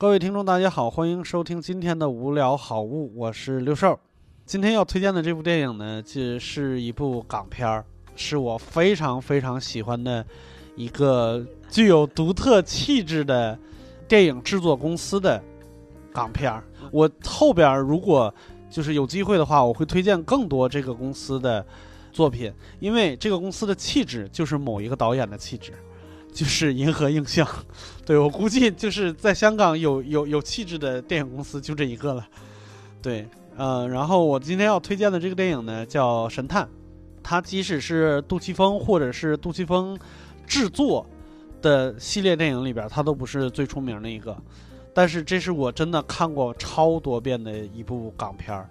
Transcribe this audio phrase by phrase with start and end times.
[0.00, 3.98] 各位听众，大家好，欢迎收听今天的无聊好物，我是六兽。
[4.46, 10.24] 今天要推荐的这部电影呢，这是一部港片儿，是我非常非常喜欢的
[10.76, 13.58] 一个具有独特气质的
[14.06, 15.42] 电影制作公司的
[16.12, 16.62] 港片儿。
[16.92, 18.32] 我后边如果
[18.70, 21.66] 就是有机会的话，我会推荐更多这个公司的
[22.12, 25.72] 作品，因为这个公司的气质就是某一个导演的气质。
[26.38, 27.44] 就是银河映像，
[28.06, 32.24] 对我估计就是在香港有有有气质的电影公司就这一个了，
[33.02, 36.64] 对，呃，然后我今天要推荐的这个电影呢叫《神探》，
[37.24, 39.98] 它即使是杜琪峰或者是杜琪峰
[40.46, 41.04] 制作
[41.60, 44.36] 的系列电影里边，它都不是最出名的一个，
[44.94, 48.70] 但是这是我真的看过超多遍的一部港片儿。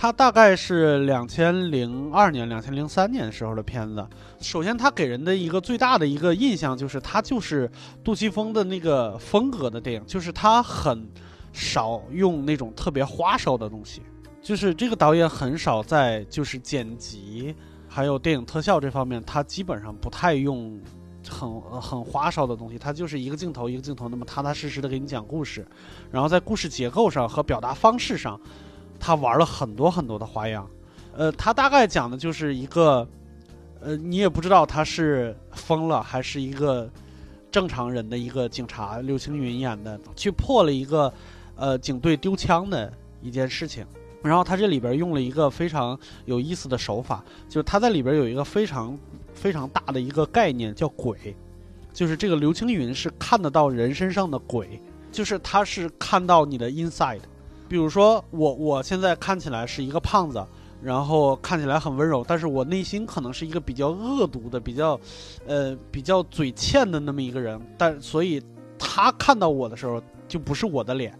[0.00, 4.06] 它大概是两千零二年、两千零三年时候的片子。
[4.38, 7.68] 首先，它给人的一个最大的一个印象就是，它就是
[8.04, 11.04] 杜琪峰的那个风格的电影，就是他很
[11.52, 14.00] 少用那种特别花哨的东西，
[14.40, 17.52] 就是这个导演很少在就是剪辑
[17.88, 20.80] 还有电影特效这方面，他基本上不太用
[21.28, 25.66] 很很花哨的东西，他就是一个镜头一个镜头那么踏踏实实的给你讲故事，
[26.08, 28.40] 然后在故事结构上和表达方式上。
[29.00, 30.68] 他玩了很多很多的花样，
[31.16, 33.06] 呃，他大概讲的就是一个，
[33.80, 36.90] 呃，你也不知道他是疯了还是一个
[37.50, 41.12] 正常人的一个警察，刘青云演的，去破了一个
[41.56, 43.86] 呃警队丢枪的一件事情。
[44.20, 48.98] 然后他这里边用了一个非常有意思的手法，就是他在里边有一个非常
[49.32, 51.36] 非常大的一个概念叫鬼，
[51.92, 57.20] 就是这个刘青云是看得到人身上的鬼，就是他是看到你的 inside。
[57.68, 60.44] 比如说我，我现在看起来是一个胖子，
[60.82, 64.98] 然后看起来很温柔，但是我内心可能是一个比较恶毒的、比较，
[65.46, 67.60] 呃，比较嘴欠的那么一个人。
[67.76, 68.42] 但所以，
[68.78, 71.16] 他看到我的时候，就不是我的脸，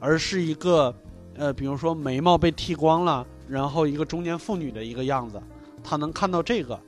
[0.00, 0.94] 而是一个，
[1.36, 5.38] 呃，比如说眉毛被剃光了，然后一个中年妇女的一个样子，
[5.84, 6.78] 他能看到这个。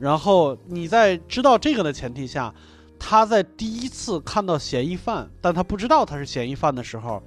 [0.00, 2.52] 然后你在知道这个的前提下，
[2.98, 7.22] 他在第一次看到嫌疑犯，但他不知道他是嫌疑犯的时候。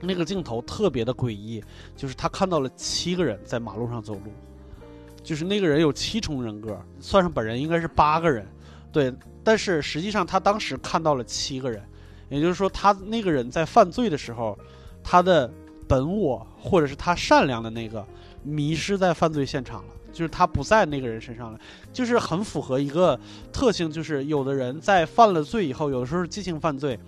[0.00, 1.62] 那个镜头特别的诡异，
[1.96, 4.32] 就是他看到了七个人在马路上走路，
[5.22, 8.46] 就是那个人有七重人格，算上本人应该是八个人，
[8.92, 9.12] 对。
[9.42, 11.82] 但是实际上他当时看到了七个人，
[12.28, 14.58] 也就是说他那个人在犯罪的时候，
[15.04, 15.48] 他的
[15.86, 18.04] 本我或者是他善良的那个
[18.42, 21.60] 迷失在犯罪现场了，就是他不在那个人身上了，
[21.92, 23.18] 就是很符合一个
[23.52, 26.98] 特性，就是有的人在犯了罪以后，有的时候是激情犯罪。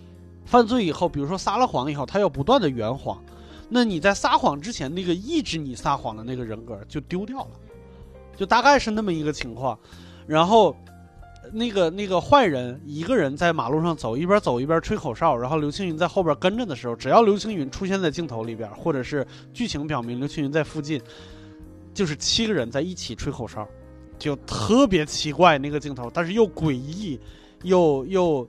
[0.48, 3.22] 犯罪以后，比如说撒了谎以后，他要不断的圆谎，
[3.69, 7.50] 那你在撒谎之前，那个抑制你撒谎的那个人格就丢掉了，
[8.34, 9.78] 就大概是那么一个情况。
[10.26, 10.75] 然后，
[11.53, 20.98] 那个那个坏人一个人在马路上走，一边走一边吹口哨，然后刘青云在后边跟着的时候，只要刘青云出现在镜头里边，或者是剧情表明刘青云在附近，
[21.92, 23.69] 就是七个人在一起吹口哨，
[24.19, 27.20] 就特别奇怪那个镜头，但是又诡异，
[27.65, 28.48] 又又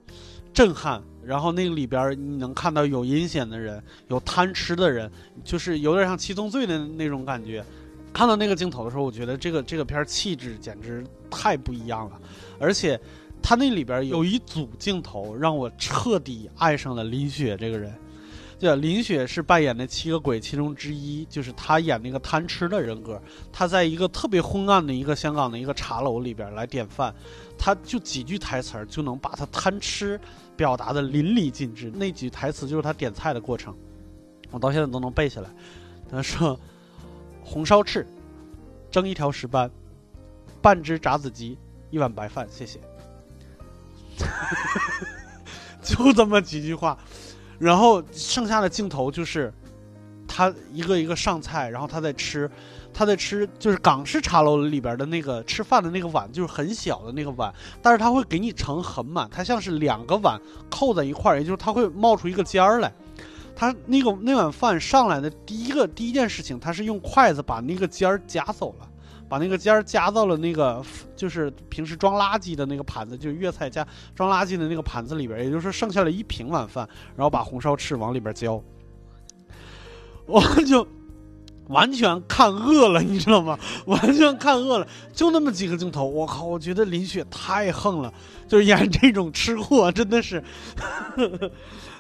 [0.54, 1.04] 震撼。
[1.30, 5.08] 然后那个里边你能看到有阴险的人，有贪吃的人，
[5.44, 7.64] 就是有点像七宗罪的那种感觉。
[8.12, 12.20] 看到那个镜头的时候，我觉得这个这个片气质简直太不一样了。
[12.60, 13.00] 而且，
[13.44, 17.94] 他那里边有一组镜头让我彻底爱上了林雪这个人。
[18.60, 23.22] 对，林雪是扮演的七个鬼其中之一，就是她演那个贪吃的人格。
[23.54, 27.16] 她在一个特别昏暗的一个香港的一个茶楼里边来点饭，
[27.58, 30.20] 她就几句台词儿就能把她贪吃
[30.58, 31.90] 表达的淋漓尽致。
[31.92, 33.74] 那句台词就是她点菜的过程，
[34.52, 35.50] 我到现在都能背下来。
[36.12, 36.60] 她说
[37.42, 38.06] ：“红烧翅，
[38.92, 39.72] 蒸一条石斑，
[40.62, 41.58] 半只炸子鸡，
[41.92, 42.78] 一碗白饭，谢谢。
[45.82, 47.00] ”就这么几句话。
[47.60, 49.54] 然后剩下的镜头就是，
[50.28, 52.50] 他一个一个上菜，然后他在吃，
[52.94, 60.40] 他在吃，就是港式茶楼里边的那个吃饭的那个碗，就是很小的那个碗，但是他会给你盛很满，它像是两个碗
[60.70, 62.92] 扣在一块儿，也就是他会冒出一个尖儿来。
[63.56, 68.89] 他那个那碗饭上来的第一个第一件事情，他是用筷子把那个尖儿夹走了。
[69.30, 70.84] 把那个尖儿夹到了那个，
[71.16, 78.62] 就是平时装垃圾的那个盘子，就是粤菜加装垃圾的那个盘子里边，也就是说剩下了一平碗饭，然后把红烧翅往里边浇，
[80.26, 80.86] 我就
[81.68, 83.58] 完全看饿了，你知道吗？
[83.86, 88.12] 完全看饿了，就那么几个镜头，我靠，我觉得林雪太横了，
[88.48, 90.44] 就是演这种吃货，真的是。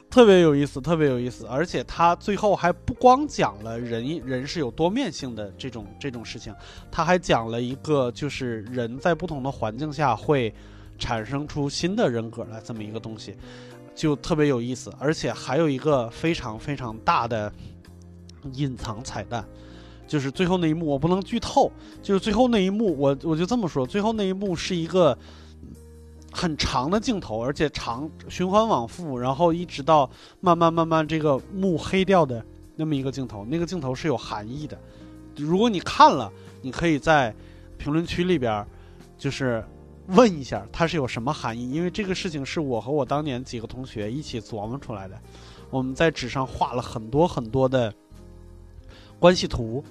[0.10, 6.54] 特别有意思，特别有意思，而且他最后还不光讲了人人是有多面性的这种这种事情，
[6.90, 10.54] 他还讲了一个就是人在不同的环境下会
[10.98, 13.36] 产生出新的人格来这么一个东西。
[13.96, 17.52] 就特别有意思，而且还有一个非常非常大的
[18.54, 19.46] 隐藏彩蛋，
[20.08, 21.70] 就是最后那一幕我不能剧透，
[22.02, 25.18] 就是最后那一幕我我就这么说，最后那一幕是一个
[26.32, 30.10] 很长的镜头，而且长循环往复，然后一直到
[30.40, 32.46] 慢慢慢慢这个幕黑掉的
[32.76, 34.78] 那么一个镜头，那个镜头是有含义的。
[35.36, 36.32] 如果你看了，
[36.62, 37.34] 你可以在
[37.78, 38.66] 评论区里边
[39.18, 39.64] 就是
[40.08, 45.18] 问一下它是有什么含义，因为这个事情是我和我当年几个同学一起琢磨出来的。
[45.70, 47.94] 我们在纸上画了很多很多的
[49.20, 49.84] 关系图，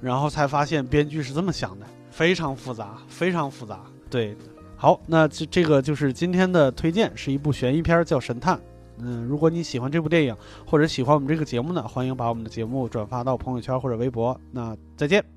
[0.00, 3.80] 然后才发现编剧是这么想的，非常复杂，非常复杂。
[4.10, 4.36] 对，
[4.76, 8.56] 好，那这这个就是今天的推荐，是一部悬疑片，叫《神探》。
[8.98, 10.36] 嗯，如果你喜欢这部电影
[10.66, 14.38] 或者喜欢我们这个节目呢，欢迎把我们的节目转发到朋友圈或者微博。
[14.52, 15.35] 那再见。